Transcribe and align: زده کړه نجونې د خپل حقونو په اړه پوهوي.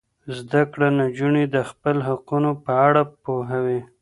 زده 0.37 0.61
کړه 0.71 0.87
نجونې 0.99 1.43
د 1.55 1.57
خپل 1.69 1.95
حقونو 2.07 2.51
په 2.63 2.71
اړه 2.87 3.01
پوهوي. 3.23 3.79